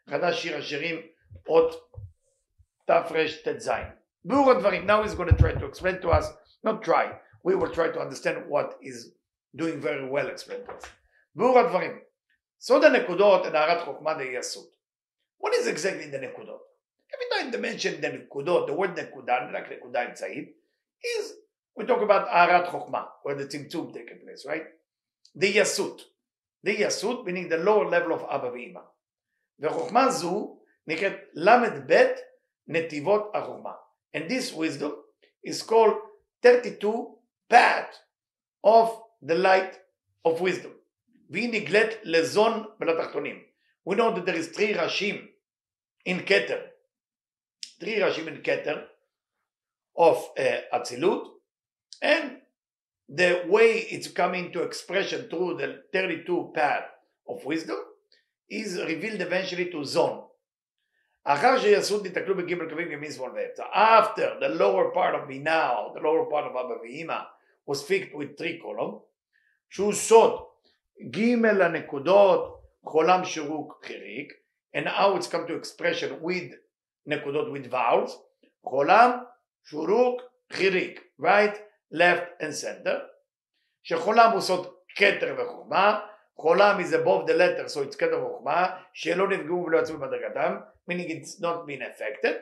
חדש, 0.10 0.42
שיר 0.42 0.58
השירים, 0.58 1.02
אות 1.48 1.92
תרט"ז. 2.88 3.72
ביאור 4.26 4.52
הדברים. 4.52 4.90
Now 4.90 5.04
he's 5.04 5.16
going 5.16 5.30
to 5.30 5.36
try 5.36 5.54
to 5.54 5.66
explain 5.66 6.02
to 6.02 6.10
us, 6.10 6.26
not 6.64 6.84
try, 6.84 7.06
we 7.44 7.56
will 7.56 7.72
try 7.72 7.88
to 7.90 8.00
understand 8.00 8.38
what 8.48 8.78
is 8.82 9.12
doing 9.56 9.80
very 9.82 10.10
well 10.10 10.28
explained 10.28 10.66
to 10.66 10.74
us. 10.74 10.90
ביאור 11.36 11.60
הדברים. 11.60 12.00
סוד 12.60 12.84
הנקודות 12.84 13.46
הנערת 13.46 13.86
חוכמה 13.86 14.14
דייסות. 14.14 14.76
What 15.44 15.50
is 15.50 15.68
exactly 15.68 16.14
the 16.14 16.18
נקודות? 16.18 16.62
Every 17.14 17.30
time 17.30 17.52
they 17.52 17.58
mention 17.58 18.02
the 18.02 18.08
נקודות, 18.08 18.70
the 18.70 18.74
word 18.74 19.00
נקודה, 19.02 19.38
רק 19.54 19.72
נקודה 19.72 20.06
אמצעית, 20.06 20.58
is 21.04 21.32
we 21.80 21.84
talk 21.84 22.02
about 22.02 22.28
הערת 22.28 22.68
חוכמה, 22.68 23.04
where 23.24 23.36
the 23.36 23.48
צמצום 23.48 23.92
taking 23.94 24.26
place, 24.26 24.46
right? 24.46 24.64
דייסות. 25.36 26.02
דייסות 26.66 27.26
meaning 27.26 27.50
the 27.50 27.58
lower 27.66 27.86
level 27.90 28.20
of 28.20 28.24
אבא 28.36 28.48
ואמא. 28.48 28.82
וחוכמה 29.60 30.12
זו 30.12 30.60
נקראת 30.88 31.14
ל"ב 31.34 32.08
נתיבות 32.68 33.32
החוכמה. 33.34 33.74
And 34.18 34.30
this 34.30 34.54
wisdom 34.54 34.92
is 35.48 35.62
called 35.62 35.96
32 36.42 37.18
path 37.50 37.96
of 38.64 38.90
the 39.22 39.36
light 39.36 39.80
of 40.26 40.42
wisdom. 40.42 40.72
והיא 41.30 41.50
נגלית 41.52 41.90
לזון 42.04 42.64
ולתחתונים. 42.80 43.44
We 43.90 43.96
know 43.96 44.16
that 44.16 44.26
there 44.26 44.36
is 44.36 44.56
three 44.56 44.74
ראשים 44.76 45.28
in 46.10 46.26
כתר. 46.26 46.68
three 47.80 48.00
ראשים 48.02 48.28
in 48.28 48.44
כתר 48.44 48.88
of 49.98 50.18
אצילות 50.76 51.28
uh, 52.02 52.06
and 52.06 52.32
the 53.10 53.44
way 53.48 53.80
it's 53.90 54.08
coming 54.08 54.52
to 54.52 54.62
expression 54.62 55.28
through 55.30 55.58
the 55.58 55.84
32 55.92 56.52
path 56.56 56.86
of 57.28 57.44
wisdom 57.46 57.78
is 58.50 58.80
revealed 58.80 59.22
eventually 59.22 59.72
to 59.72 59.84
zone. 59.84 60.24
אחר 61.26 61.60
שיסוד 61.60 62.08
ניתקלו 62.08 62.38
בגימל 62.38 62.70
קווים 62.70 62.92
ימין 62.92 63.12
שמאל 63.12 63.32
ואמצע. 63.32 63.64
After 63.74 64.40
the 64.40 64.50
lower 64.50 64.92
part 64.94 65.16
of 65.16 65.30
me 65.30 65.40
now, 65.40 65.94
the 65.96 66.02
lower 66.02 66.26
part 66.30 66.46
of 66.46 66.56
אבא 66.56 66.74
ואמא 66.82 67.20
was 67.66 67.82
fixed 67.82 68.14
with 68.14 68.38
three 68.38 68.60
column, 68.62 69.00
שהוא 69.70 69.94
סוד 69.94 70.47
ג' 71.12 71.46
הנקודות 71.46 72.62
חולם 72.84 73.26
שרוק 73.26 73.86
חיריק, 73.86 74.34
and 74.76 74.86
now 74.86 75.16
it's 75.18 75.28
come 75.28 75.48
to 75.48 75.54
expression 75.54 76.22
with 76.22 76.56
נקודות 77.06 77.48
with 77.54 77.72
vowels, 77.72 78.12
חולם 78.64 79.24
שורוק 79.64 80.22
חיריק, 80.52 81.04
right, 81.22 81.56
left 81.94 82.42
and 82.42 82.54
center, 82.64 83.00
שחולם 83.84 84.32
הוא 84.32 84.42
סוד 84.42 84.74
כתר 84.96 85.36
וחוכמה, 85.38 86.00
חולם 86.36 86.80
is 86.80 86.94
above 86.94 87.28
the 87.28 87.34
letter 87.34 87.68
so 87.68 87.90
it's 87.90 87.96
כתר 87.96 88.26
וחוכמה, 88.26 88.80
שלא 88.94 89.30
נפגעו 89.30 89.64
ולא 89.64 89.80
יצאו 89.80 89.98
במדרגתם, 89.98 90.58
meaning 90.90 91.10
it's 91.10 91.40
not 91.40 91.68
been 91.68 91.82
affected, 91.82 92.36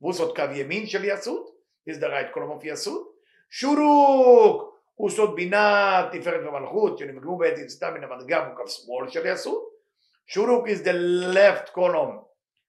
והוא 0.00 0.12
סוד 0.12 0.36
קו 0.36 0.42
ימין 0.54 0.86
של 0.86 1.04
יסוד, 1.04 1.46
is 1.90 1.94
the 1.94 2.06
right 2.06 2.34
column 2.34 2.60
of 2.60 2.66
יסוד, 2.66 3.06
שורוק 3.50 4.71
הוא 4.94 5.10
סוד 5.10 5.36
בינה, 5.36 6.08
תפארת 6.12 6.46
ומלכות, 6.46 6.98
שנפגעו 6.98 7.38
בעת 7.38 7.58
יצאתם 7.58 7.94
מן 7.94 8.04
המדרגה 8.04 8.42
והוא 8.42 8.56
קו 8.56 8.68
שמאל 8.68 9.08
של 9.08 9.26
יסוד, 9.26 9.62
שורוק 10.26 10.66
is 10.68 10.84
the 10.84 10.92
left 11.34 11.74
column, 11.74 12.18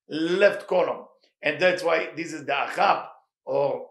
left 0.09 0.67
column, 0.67 1.05
and 1.43 1.59
that's 1.59 1.83
why 1.83 2.07
this 2.15 2.33
is 2.33 2.45
the 2.45 2.53
achap, 2.53 3.07
or 3.45 3.87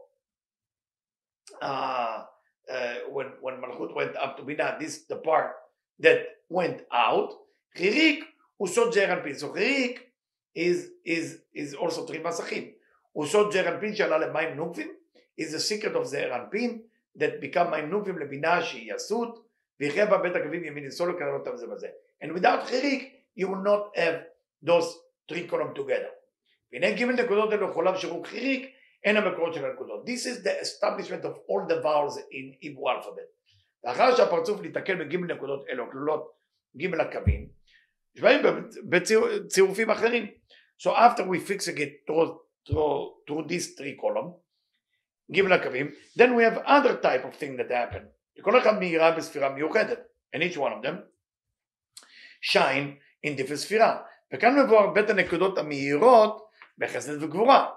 uh, 1.60 2.24
uh, 2.70 2.94
when, 3.10 3.26
when 3.40 3.54
Malchut 3.60 3.94
went 3.94 4.16
up 4.16 4.36
to 4.36 4.42
Binah, 4.42 4.78
this 4.78 4.98
is 4.98 5.06
the 5.06 5.16
part 5.16 5.52
that 6.00 6.20
went 6.48 6.82
out. 6.92 7.32
Chirik 7.76 8.20
usod 8.60 8.92
Zeranpin. 8.92 9.38
So 9.38 9.48
Chirik 9.52 9.98
is, 10.54 10.90
is, 11.04 11.38
is 11.54 11.74
also 11.74 12.06
three 12.06 12.20
masachim. 12.20 12.72
Usod 13.16 13.52
Zeranpin 13.52 13.94
שעלה 13.94 14.18
למים 14.18 14.56
נוקבים 14.56 14.88
is 15.36 15.52
the 15.52 15.60
secret 15.60 15.94
of 15.96 16.06
Zeranpin 16.06 16.80
That 17.19 17.41
become 17.41 17.75
נוקבים 17.75 18.17
לבינה 18.17 18.61
שהיא 18.61 18.93
יסות 18.93 19.47
ויחיה 19.79 20.05
בה 20.05 20.17
בית 20.17 20.35
הקווים 20.35 20.63
ימין 20.63 20.85
יסוד 20.85 21.09
לקדם 21.09 21.33
אותם 21.39 21.57
זה 21.57 21.67
בזה. 21.67 21.87
And 22.23 22.27
without 22.37 22.65
חיריק 22.65 23.13
you 23.39 23.43
will 23.43 23.63
not 23.63 23.99
have 23.99 24.15
those 24.69 24.87
three 25.31 25.51
columns 25.51 25.75
together. 25.75 26.11
והנה 26.71 26.91
ג' 26.91 27.03
נקודות 27.03 27.53
אלו 27.53 27.73
חולב 27.73 27.95
שרוק 27.95 28.27
חיריק 28.27 28.71
הן 29.05 29.17
המקורות 29.17 29.53
של 29.53 29.65
הנקודות. 29.65 30.05
This 30.05 30.25
is 30.25 30.43
the 30.43 30.61
establishment 30.61 31.25
of 31.25 31.33
all 31.47 31.67
the 31.67 31.81
vowels 31.81 32.17
in 32.17 32.53
Hebrew 32.61 32.87
alphabet. 32.87 33.33
לאחר 33.83 34.15
שהפרצוף 34.15 34.61
ניתקל 34.61 34.95
בגימל 34.95 35.33
נקודות 35.33 35.67
אלו 35.69 35.91
כלולות 35.91 36.33
גימל 36.75 37.01
הקווים, 37.01 37.47
בהם 38.21 38.69
בצירופים 38.89 39.89
אחרים. 39.89 40.25
So 40.77 40.89
after 40.89 41.23
we 41.23 41.39
fixing 41.39 41.77
it 41.77 42.05
through, 42.07 42.39
through, 42.67 43.11
through 43.27 43.43
these 43.47 43.75
three 43.77 43.95
columns, 44.01 44.33
גימל 45.32 45.52
הקווים, 45.52 45.90
then 46.16 46.34
we 46.34 46.42
have 46.42 46.58
other 46.66 46.94
type 47.02 47.24
of 47.24 47.34
thing 47.40 47.56
that 47.58 47.70
happen. 47.70 48.02
שכל 48.38 48.58
אחד 48.58 48.78
מאירה 48.78 49.10
בספירה 49.10 49.48
מיוחדת, 49.48 49.98
and 50.36 50.40
each 50.40 50.56
one 50.56 50.72
of 50.72 50.82
them 50.82 50.96
shine 52.40 52.98
in 53.26 53.36
different 53.36 53.54
ספירה. 53.54 53.98
וכאן 54.34 54.58
מבואר 54.58 54.86
בית 54.86 55.10
הנקודות 55.10 55.58
המאירות 55.58 56.48
בחסד 56.78 57.22
וגבורה. 57.22 57.68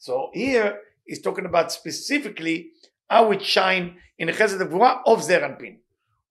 So 0.00 0.12
here 0.34 0.72
he's 1.08 1.22
talking 1.22 1.46
about 1.46 1.70
specifically 1.70 2.70
how 3.10 3.30
it 3.32 3.42
shine 3.42 3.96
in 4.22 4.32
חסד 4.32 4.62
וגבורה 4.62 5.02
of 5.06 5.20
זר 5.20 5.44
אנפין. 5.46 5.76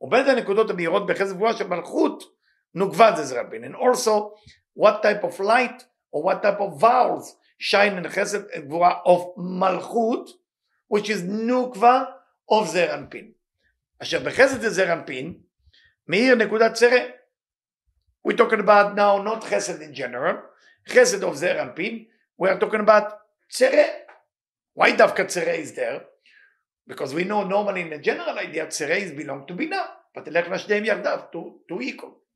ובין 0.01 0.29
הנקודות 0.29 0.70
המאירות 0.70 1.05
בחסד 1.08 1.31
וגבורה 1.31 1.53
של 1.53 1.67
מלכות 1.67 2.24
נוקבה 2.75 3.12
זה 3.15 3.24
זר 3.24 3.41
אנפין. 3.41 3.63
And 3.63 3.75
also 3.75 4.31
what 4.79 5.01
type 5.03 5.24
of 5.24 5.39
light 5.39 5.84
or 6.12 6.24
what 6.24 6.41
type 6.41 6.60
of 6.60 6.81
vowels 6.81 7.36
shine 7.60 8.05
in 8.05 8.10
חסד 8.10 8.39
וגבורה 8.58 9.00
of 9.05 9.22
מלכות 9.38 10.29
Which 10.95 11.09
is 11.09 11.23
נוקבה 11.25 12.05
of 12.52 12.64
זר 12.64 12.95
אנפין. 12.95 13.31
אשר 14.02 14.21
בחסד 14.25 14.61
זה 14.61 14.71
זר 14.71 14.93
אנפין 14.93 15.38
מאיר 16.09 16.35
נקודת 16.35 16.73
צרה. 16.73 17.00
We're 18.28 18.37
talking 18.37 18.61
about 18.61 18.97
now 18.97 19.23
not 19.23 19.45
חסד 19.45 19.83
in 19.83 19.95
general, 19.95 20.37
חסד 20.88 21.25
of 21.25 21.33
זר 21.33 21.62
אנפין, 21.62 22.05
we 22.43 22.47
are 22.47 22.61
talking 22.61 22.81
about 22.87 23.12
צרה. 23.49 23.87
Why 24.78 24.97
דווקא 24.99 25.25
צרה 25.25 25.55
is 25.55 25.73
there? 25.76 26.00
Because 26.90 27.14
we 27.14 27.25
know 27.25 27.43
normally 27.45 27.81
in 27.81 27.90
the 27.90 27.99
general 27.99 28.38
idea 28.38 28.66
צרה 28.69 28.97
is 28.97 29.12
belong 29.12 29.50
to 29.50 29.55
בינה, 29.55 29.83
ותלכנה 30.19 30.59
שניהם 30.59 30.85
יחדיו, 30.85 31.19
to, 31.33 31.73
to 31.73 31.81
equal. 31.81 32.26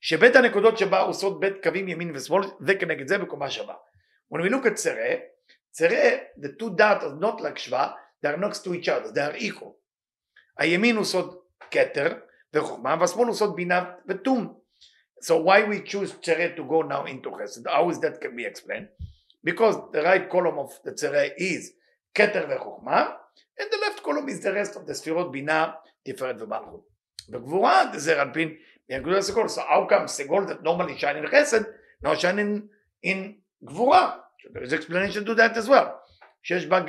שבית 0.00 0.36
הנקודות 0.36 0.78
שבה 0.78 1.00
עושות 1.00 1.40
בית 1.40 1.62
קווים 1.62 1.88
ימין 1.88 2.16
ושמאל 2.16 2.42
וכנגד 2.66 3.08
זה 3.08 3.18
בקומה 3.18 3.50
שווה. 3.50 3.74
When 4.34 4.38
we 4.38 4.50
look 4.50 4.66
at 4.66 4.74
צרה, 4.74 5.14
the 5.79 6.49
two 6.59 6.75
dots 6.75 7.03
are 7.03 7.15
not 7.15 7.41
like 7.41 7.57
שווה, 7.57 7.91
they 8.21 8.29
are 8.29 8.37
next 8.37 8.63
to 8.63 8.73
each 8.73 8.87
other, 8.87 9.11
they 9.11 9.21
are 9.21 9.37
equal. 9.37 9.73
הימין 10.57 10.95
הוא 10.95 11.05
סוד 11.05 11.37
כתר 11.71 12.19
וחוכמה, 12.53 12.95
והשמאל 12.99 13.27
הוא 13.27 13.35
סוד 13.35 13.55
בינה 13.55 13.91
ותום. 14.07 14.59
So 15.23 15.37
why 15.37 15.63
we 15.63 15.81
choose 15.81 16.13
צרה 16.21 16.55
to 16.55 16.63
go 16.63 16.81
now 16.81 17.05
into 17.05 17.31
חסד? 17.31 17.67
How 17.67 17.89
is 17.89 17.99
that 17.99 18.21
can 18.21 18.35
be 18.35 18.45
explained? 18.45 18.87
because 19.47 19.75
the 19.93 20.01
right 20.01 20.29
column 20.29 20.59
of 20.59 20.71
the 20.83 20.91
tzere 20.91 21.31
is 21.37 21.71
כתר 22.13 22.47
וחוכמה, 22.49 23.13
and 23.59 23.67
the 23.71 23.77
left 23.85 24.03
column 24.03 24.27
is 24.29 24.41
the 24.41 24.51
rest 24.51 24.75
of 24.75 24.85
the 24.85 24.93
ספירות 24.93 25.31
בינה, 25.31 25.71
תפארת 26.03 26.41
ומלכות. 26.41 26.87
בגבורה, 27.29 27.91
the 27.93 27.97
זר 27.97 28.21
אנפין, 28.21 28.55
מנקודת 28.89 29.17
הסגול, 29.17 29.45
so 29.45 29.59
how 29.59 29.89
come 29.89 30.07
סגול 30.07 30.47
that 30.47 30.63
normally 30.63 30.97
shine 30.99 31.23
in 31.23 31.27
חסד, 31.27 31.61
now 32.03 32.13
shine 32.13 32.39
in, 32.39 32.61
in 33.03 33.33
גבורה? 33.63 34.17
There 34.50 34.62
is 34.62 34.72
explanation 34.72 35.24
to 35.24 35.34
that 35.34 35.56
as 35.56 35.68
well. 35.68 35.88
שיש 36.42 36.66
בה, 36.66 36.80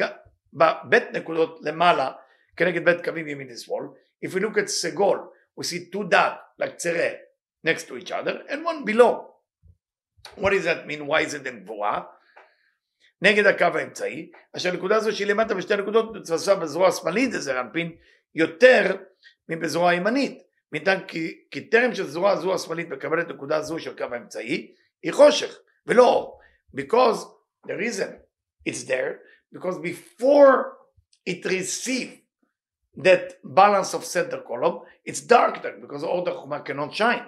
בה 0.54 0.74
בית 0.90 1.04
נקודות 1.12 1.60
למעלה, 1.62 2.12
כנגד 2.58 2.86
בית 2.86 3.04
קווים 3.04 3.28
ימין 3.28 3.52
ושמאל. 3.52 3.86
If 4.26 4.30
we 4.30 4.40
look 4.40 4.58
at 4.58 4.68
סגול, 4.68 5.20
we 5.60 5.64
see 5.64 5.92
two 5.92 6.04
dots 6.10 6.62
like 6.62 6.78
tzere 6.78 7.16
next 7.64 7.88
to 7.88 7.98
each 7.98 8.12
other, 8.12 8.42
and 8.50 8.66
one 8.66 8.84
below. 8.86 9.34
What 10.36 10.52
does 10.52 10.64
that 10.64 10.88
mean? 10.88 11.08
Why 11.08 11.22
is 11.22 11.34
it 11.34 11.48
in 11.48 11.60
גבורה? 11.64 12.02
נגד 13.22 13.46
הקו 13.46 13.66
האמצעי, 13.78 14.32
אשר 14.58 14.70
הנקודה 14.70 14.96
הזו 14.96 15.16
שהיא 15.16 15.28
למטה 15.28 15.54
בשתי 15.54 15.76
נקודות 15.76 16.16
מתווספה 16.16 16.56
בזרוע 16.56 16.88
השמאלית 16.88 17.34
לזר 17.34 17.60
אנפין 17.60 17.96
יותר 18.36 18.96
מבזרוע 19.50 19.92
הימנית. 19.92 20.44
ניתן 20.72 21.00
כי, 21.08 21.44
כי 21.52 21.70
טרם 21.70 21.96
שזרוע 21.96 22.36
זו 22.36 22.54
השמאלית 22.54 22.90
מקבלת 22.90 23.28
נקודה 23.28 23.62
זו 23.62 23.80
של 23.80 23.98
קו 23.98 24.04
האמצעי, 24.04 24.74
היא 25.04 25.14
חושך 25.14 25.58
ולא 25.88 26.06
אור. 26.06 26.40
Because 26.78 27.18
the 27.67 27.77
reason 27.77 28.19
it's 28.65 28.85
there, 28.85 29.21
because 29.53 29.79
before 29.79 30.75
it 31.25 31.45
receive 31.45 32.21
that 32.97 33.39
balance 33.45 33.95
of 33.95 34.05
center 34.05 34.41
column, 34.47 34.81
it's 35.05 35.21
dark 35.21 35.63
there, 35.63 35.79
because 35.81 36.03
all 36.03 36.25
the 36.25 36.33
חומה 36.33 36.65
cannot 36.65 36.95
shine. 36.95 37.25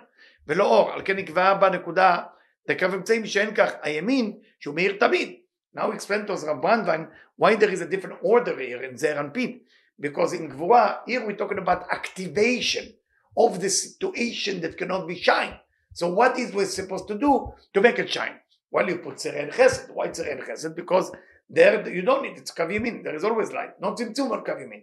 ולא 0.47 0.65
אור, 0.65 0.93
על 0.93 1.03
כן 1.03 1.17
נקבעה 1.17 1.55
בנקודה 1.55 2.23
לקו 2.69 2.87
אמצעי 2.95 3.19
משען 3.19 3.55
כך 3.55 3.73
הימין 3.83 4.39
שהוא 4.61 4.75
מאיר 4.75 4.97
תמיד. 5.01 5.37
Now 5.75 5.93
explain 5.93 6.27
to 6.27 6.33
us, 6.33 6.45
Rav 6.45 6.61
Brandwein, 6.61 7.09
why 7.37 7.55
there 7.55 7.71
is 7.71 7.81
a 7.81 7.87
different 7.87 8.19
order 8.23 8.59
here 8.59 8.83
in 8.83 8.99
Zer 8.99 9.15
Anpin. 9.15 9.61
Because 10.01 10.33
in 10.33 10.51
Gvura, 10.51 11.01
here 11.07 11.25
we're 11.25 11.37
talking 11.37 11.59
about 11.59 11.87
activation 11.93 12.95
of 13.37 13.61
the 13.61 13.71
situation 13.71 14.61
that 14.63 14.77
cannot 14.77 15.07
be 15.07 15.15
shine. 15.15 15.55
So 15.93 16.09
what 16.13 16.39
is 16.39 16.53
we 16.53 16.65
supposed 16.65 17.07
to 17.09 17.19
do 17.19 17.53
to 17.75 17.81
make 17.81 17.99
it 17.99 18.11
shine? 18.11 18.37
Well, 18.76 18.90
you 18.90 18.98
put 18.98 19.16
Tzeren 19.16 19.54
Chesed. 19.54 19.90
Why 19.94 20.10
Tzeren 20.10 20.46
Chesed? 20.46 20.76
Because 20.76 21.10
there 21.50 21.90
you 21.90 22.02
don't 22.02 22.24
need 22.24 22.34
it. 22.34 22.40
It's 22.40 22.52
Kav 22.52 22.70
Yamin. 22.70 23.06
There 23.06 23.16
is 23.16 23.24
always 23.24 23.54
light. 23.54 23.80
Not 23.80 23.98
Tzimtzum 23.98 24.30
or 24.32 24.44
Kav 24.44 24.58
Yamin. 24.60 24.82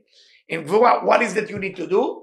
In 0.49 0.65
Gvura, 0.65 1.05
what 1.05 1.21
is 1.21 1.35
that 1.35 1.51
you 1.51 1.59
need 1.59 1.77
to 1.77 1.87
do? 1.87 2.23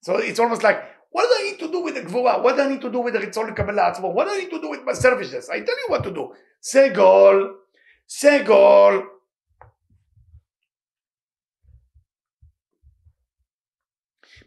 So 0.00 0.16
it's 0.16 0.38
almost 0.38 0.62
like, 0.62 0.82
what 1.10 1.24
do 1.28 1.34
I 1.38 1.50
need 1.50 1.58
to 1.58 1.70
do 1.70 1.82
with 1.82 1.96
the 1.96 2.00
Gvura? 2.00 2.42
What 2.42 2.56
do 2.56 2.62
I 2.62 2.68
need 2.70 2.80
to 2.80 2.90
do 2.90 3.00
with 3.00 3.12
the 3.12 3.20
Ritzon 3.20 3.54
Kabbalah 3.54 3.92
What 4.00 4.26
do 4.26 4.32
I 4.32 4.38
need 4.38 4.50
to 4.50 4.58
do 4.58 4.70
with 4.70 4.84
my 4.86 4.94
selfishness? 4.94 5.50
I 5.50 5.60
tell 5.60 5.76
you 5.76 5.84
what 5.88 6.02
to 6.04 6.14
do. 6.14 6.32
Segol, 6.62 7.56
Segol, 8.08 9.02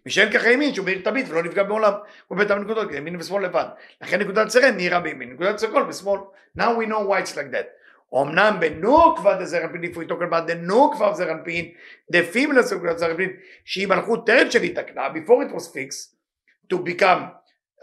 משאין 0.05 0.31
ככה 0.31 0.51
ימין 0.51 0.73
שהוא 0.73 0.85
מאיר 0.85 1.01
תמיד 1.03 1.25
ולא 1.29 1.43
נפגע 1.43 1.63
בעולם 1.63 1.93
הוא 2.27 2.37
בית 2.37 2.51
הנקודות 2.51 2.91
ימין 2.91 3.15
ושמאל 3.15 3.45
לבד. 3.45 3.65
לכן 4.01 4.21
נקודת 4.21 4.47
צרן 4.47 4.75
נהירה 4.75 4.99
בימין 4.99 5.33
נקודת 5.33 5.57
סגול 5.57 5.83
בשמאל. 5.83 6.19
Now 6.57 6.61
we 6.61 6.89
know 6.89 7.09
why 7.09 7.23
it's 7.23 7.35
like 7.35 7.51
that. 7.51 7.79
אמנם 8.13 8.57
בנוקבה 8.59 9.35
דה 9.35 9.45
זרנפין 9.45 9.83
if 9.83 9.95
we 9.95 10.09
talk 10.09 10.21
about 10.21 10.49
the 10.49 10.55
נוקבה 10.55 11.13
זרנפין 11.13 11.71
the 12.13 12.35
female 12.35 12.75
נקודת 12.75 12.97
זרנפין 12.97 13.29
שהיא 13.65 13.87
מלכות 13.87 14.25
טרם 14.25 14.51
שנתקנה 14.51 15.07
before 15.07 15.49
it 15.49 15.55
was 15.55 15.67
fixed 15.67 16.15
to 16.73 16.77
become 16.77 17.21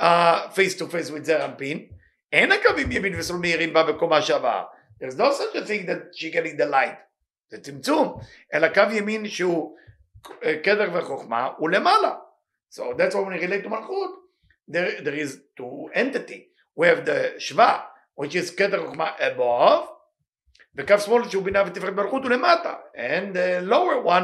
uh, 0.00 0.50
face 0.50 0.74
to 0.78 0.84
face 0.84 1.10
with 1.10 1.22
זרנפין 1.22 1.86
אין 2.32 2.52
הקווים 2.52 2.92
ימין 2.92 3.14
ושמאל 3.18 3.40
מהירים 3.40 3.72
בה 3.72 3.82
בקומה 3.82 4.22
שווה. 4.22 4.64
There's 5.00 5.18
no 5.18 5.30
such 5.30 5.54
a 5.54 5.66
thing 5.66 5.86
that 5.86 6.14
she 6.14 6.30
getting 6.30 6.56
the 6.56 6.70
light. 6.70 6.96
זה 7.48 7.60
צמצום. 7.60 8.20
אלא 8.54 8.68
קו 8.68 8.82
ימין 8.92 9.28
שהוא 9.28 9.76
קדר 10.63 10.89
וחוכמה 10.93 11.49
הוא 11.57 11.69
למעלה. 11.69 12.15
So 12.73 12.81
that's 12.97 13.13
why 13.13 13.21
when 13.21 13.33
we 13.33 13.39
relate 13.39 13.63
to 13.63 13.69
מלכות, 13.69 14.11
there, 14.67 15.01
there 15.03 15.15
is 15.15 15.37
two 15.57 15.89
entity. 15.93 16.41
We 16.79 16.87
have 16.87 17.05
the 17.05 17.39
שווה, 17.39 17.79
which 18.21 18.35
is 18.35 18.55
קדר 18.57 18.83
וחוכמה 18.83 19.11
above, 19.17 19.87
וקו 20.75 20.99
שמאל 20.99 21.29
שהוא 21.29 21.43
בינה 21.43 21.63
ותפארת 21.67 21.93
מלכות 21.93 22.23
הוא 22.23 22.31
למטה. 22.31 22.75
And 22.95 23.35
the 23.35 23.69
lower 23.69 24.05
one, 24.05 24.23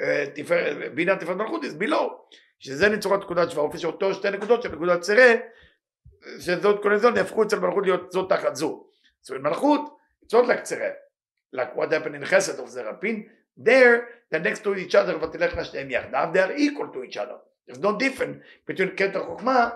uh, 0.00 0.94
בינה 0.94 1.14
ותפארת 1.14 1.36
מלכות 1.36 1.62
is 1.62 1.82
below. 1.82 2.12
שזה 2.58 2.88
נצורת 2.88 3.20
נקודת 3.20 3.50
שווה, 3.50 3.62
אופי 3.62 3.78
שאותו 3.78 4.14
שתי 4.14 4.30
נקודות 4.30 4.62
של 4.62 4.72
נקודת 4.72 5.00
צירה, 5.00 5.34
שזאת 6.40 6.82
כל 6.82 6.98
זאת 6.98 7.14
נהפכו 7.14 7.42
אצל 7.42 7.58
מלכות 7.58 7.84
להיות 7.84 8.12
זאת 8.12 8.28
תחת 8.28 8.56
זו. 8.56 8.86
So 9.24 9.34
in 9.34 9.38
מלכות, 9.38 9.80
it's 10.24 10.34
not 10.34 10.46
like 10.46 10.62
צירה. 10.62 10.88
Like 11.56 11.76
what 11.76 11.92
happened 11.92 12.22
in 12.22 12.24
חסד 12.24 12.60
of 12.60 12.66
זרפין, 12.66 13.28
there, 13.58 14.08
they're 14.30 14.40
next 14.40 14.62
to 14.64 14.74
each 14.74 14.94
other, 14.94 15.18
ותלכנה 15.22 15.64
שניהם 15.64 15.90
יחדיו, 15.90 16.28
they 16.32 16.38
are 16.38 16.58
equal 16.58 16.94
to 16.94 17.10
each 17.10 17.16
other. 17.16 17.38
There's 17.68 17.80
no 17.80 17.92
difference 17.98 18.38
between 18.66 18.96
כתר 18.96 19.24
חוכמה 19.26 19.70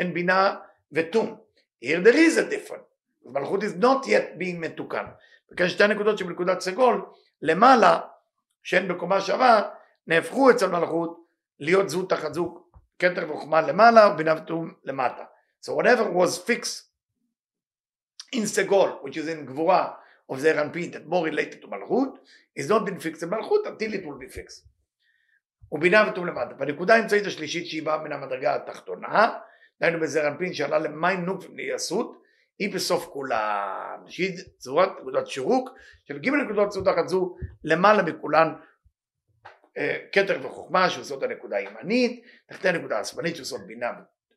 and 0.00 0.14
בינה 0.14 0.56
ותום. 0.92 1.36
Here 1.84 2.00
there 2.00 2.16
is 2.16 2.38
a 2.38 2.50
difference. 2.50 2.86
מלכות 3.24 3.62
is 3.62 3.82
not 3.82 4.06
yet 4.06 4.38
being 4.38 4.60
מתוקן. 4.60 5.06
וכן 5.52 5.68
שתי 5.68 5.86
נקודות 5.86 6.18
שבנקודת 6.18 6.60
סגול, 6.60 7.06
למעלה, 7.42 8.00
שהן 8.62 8.88
בקומה 8.88 9.20
שווה, 9.20 9.62
נהפכו 10.06 10.50
אצל 10.50 10.68
מלכות 10.68 11.26
להיות 11.60 11.88
זו 11.88 12.02
תחת 12.02 12.34
זו, 12.34 12.64
כתר 12.98 13.30
וחוכמה 13.30 13.60
למעלה 13.60 14.08
ובינה 14.08 14.34
ותום 14.36 14.72
למטה. 14.84 15.24
So 15.62 15.68
whatever 15.68 16.04
was 16.04 16.38
fixed 16.50 16.82
in 18.36 18.44
סגול, 18.44 18.90
which 19.02 19.16
is 19.16 19.28
in 19.28 19.46
גבורה, 19.46 19.92
of 20.31 20.37
the 20.41 20.53
Ranpin 20.53 20.91
that 20.91 21.07
more 21.09 21.25
related 21.25 21.61
to 21.61 21.67
מלכות, 21.67 22.19
is 22.59 22.67
not 22.69 22.85
been 22.85 22.99
fixed 22.99 23.23
in 23.23 23.29
מלכות 23.29 23.67
until 23.67 23.93
it 23.93 24.05
will 24.05 24.19
be 24.19 24.29
fixed. 24.37 24.67
ובינה 25.71 26.09
ותום 26.11 26.27
למטה. 26.27 26.53
בנקודה 26.53 26.95
האמצעית 26.95 27.25
השלישית 27.25 27.67
שהיא 27.67 27.83
באה 27.83 28.03
מן 28.03 28.11
המדרגה 28.11 28.55
התחתונה, 28.55 29.33
דהיינו 29.81 29.99
בזר 29.99 30.27
אנפין 30.27 30.53
שעלה 30.53 30.79
למים 30.79 31.25
נוק 31.25 31.43
ונעשות, 31.49 32.21
היא 32.59 32.73
בסוף 32.73 33.05
כולן, 33.05 33.99
שהיא 34.07 34.37
צורת 34.57 34.89
נקודת 34.99 35.27
שירוק 35.27 35.69
של 36.03 36.19
ג' 36.19 36.29
נקודות 36.29 36.69
צורת 36.69 36.85
תחת 36.85 37.07
זו 37.07 37.35
למעלה 37.63 38.03
מכולן 38.03 38.53
כתר 40.11 40.39
וחוכמה 40.43 40.89
שעושות 40.89 41.23
הנקודה 41.23 41.57
הימנית, 41.57 42.25
תחתי 42.45 42.69
הנקודה 42.69 42.99
השמאלית 42.99 43.35
שעושות 43.35 43.61
בינה, 43.67 43.91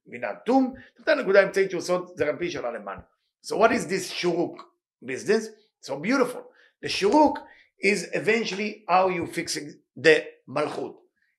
בינה 0.07 0.35
תום, 0.47 0.75
תחתי 0.97 1.11
הנקודה 1.11 1.40
האמצעית 1.40 1.71
שעושות 1.71 2.16
זר 2.16 2.31
אנפין 2.31 2.51
שעלה 2.51 2.71
למעלה. 2.71 3.01
So 3.47 3.51
what 3.51 3.71
is 3.71 3.87
this 3.87 4.12
shuruk 4.23 4.62
business? 5.05 5.49
So 5.85 5.99
beautiful. 5.99 6.44
The 6.81 6.88
shuruk 6.88 7.37
is 7.79 8.09
eventually 8.14 8.85
how 8.88 9.11
you 9.11 9.27
fixing 9.27 9.75
the 9.94 10.25
malchut. 10.49 10.94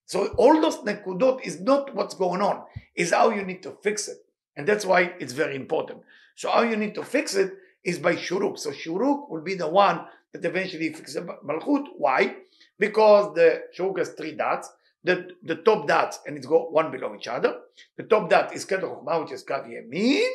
So 0.05 0.27
all 0.38 0.62
those 0.62 0.77
nekudot 0.77 1.41
is 1.43 1.60
not 1.60 1.95
what's 1.95 2.13
going 2.13 2.43
on, 2.43 2.62
is 2.95 3.12
how 3.12 3.31
you 3.31 3.43
need 3.43 3.63
to 3.63 3.71
fix 3.81 4.08
it. 4.08 4.17
And 4.55 4.67
that's 4.67 4.86
why 4.86 5.13
it's 5.19 5.34
very 5.34 5.55
important. 5.55 6.01
So 6.36 6.51
how 6.51 6.62
you 6.62 6.77
need 6.77 6.93
to 6.93 7.03
fix 7.03 7.34
it 7.34 7.53
is 7.84 7.97
by 7.97 8.15
shuruk. 8.15 8.60
So 8.60 8.69
shuruk 8.69 9.31
will 9.31 9.41
be 9.41 9.55
the 9.55 9.67
one 9.67 10.05
that 10.31 10.45
eventually 10.45 10.93
fixes 10.93 11.25
malchut. 11.43 11.86
Why? 11.97 12.36
Because 12.77 13.34
the 13.34 13.63
shuruk 13.75 13.97
has 13.97 14.10
three 14.10 14.34
dots. 14.34 14.69
The, 15.03 15.29
the 15.41 15.55
top 15.55 15.88
dots, 15.88 16.19
and 16.27 16.38
it's 16.38 16.45
go 16.45 16.65
one 16.69 16.91
below 16.91 17.15
each 17.15 17.27
other. 17.27 17.62
The 17.97 18.03
top 18.03 18.29
dot 18.29 18.55
is 18.55 18.65
Keter 18.65 18.81
Chokhmah, 18.81 19.21
which 19.23 19.34
is 19.34 19.43
Kav 19.43 19.67
Yemin. 19.67 20.27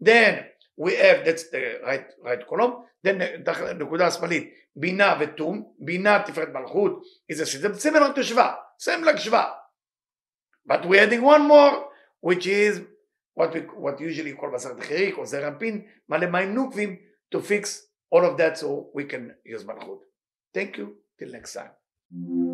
Then 0.00 0.44
we 0.77 0.95
have, 0.95 1.25
that's 1.25 1.49
the 1.51 1.79
right, 1.83 2.05
right 2.23 2.47
column. 2.47 2.73
Then 3.03 3.21
נקודה 3.79 4.07
השמאלית, 4.07 4.53
בינה 4.75 5.17
ותום, 5.19 5.73
בינה 5.79 6.23
תפארת 6.25 6.49
מלכות, 6.53 7.03
is 7.31 7.35
a 7.35 7.45
system 7.45 7.73
similar 7.79 8.13
to 8.17 8.23
שווה, 8.23 8.55
same 8.81 9.03
like 9.05 9.17
שווה. 9.17 9.45
But 10.65 10.85
we're 10.85 10.99
adding 10.99 11.21
one 11.21 11.47
more, 11.47 11.87
which 12.21 12.45
is 12.45 12.81
what 13.35 13.53
we 13.53 13.61
what 13.61 13.99
usually 13.99 14.33
call 14.33 14.49
בשר 14.53 14.73
דחיריק 14.73 15.17
או 15.17 15.25
זר 15.25 15.47
אנפין, 15.47 15.85
מלא 16.09 16.27
מים 16.27 16.53
נוקבים, 16.53 16.95
to 17.35 17.39
fix 17.39 17.87
all 18.15 18.23
of 18.23 18.37
that 18.37 18.57
so 18.57 18.89
we 18.93 19.03
can 19.03 19.31
use 19.45 19.65
מלכות. 19.65 20.03
Thank 20.57 20.77
you, 20.77 20.87
till 21.19 21.31
next 21.31 21.53
time. 21.53 22.50